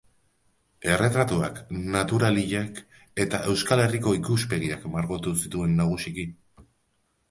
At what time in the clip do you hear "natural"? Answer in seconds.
1.97-2.41